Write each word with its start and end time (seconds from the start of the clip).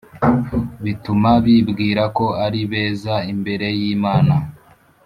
bituma 0.83 1.29
bibwira 1.45 2.03
ko 2.17 2.25
ari 2.45 2.61
beza 2.71 3.15
imbere 3.33 3.67
y'Imana. 3.79 4.35